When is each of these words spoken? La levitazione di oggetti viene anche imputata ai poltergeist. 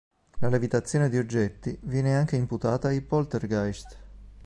La 0.39 0.49
levitazione 0.49 1.09
di 1.09 1.19
oggetti 1.19 1.77
viene 1.83 2.15
anche 2.17 2.35
imputata 2.35 2.87
ai 2.87 3.01
poltergeist. 3.03 3.97